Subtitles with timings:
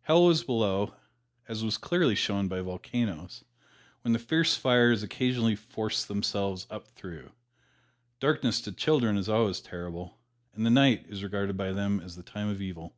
[0.00, 0.96] Hell was below,
[1.46, 3.44] as was clearly shown by volcanoes,
[4.02, 7.30] when the fierce fires occasionally forced themselves up through.
[8.18, 10.18] Darkness to children is always terrible,
[10.52, 12.96] and the night is regarded by them as the time of evil.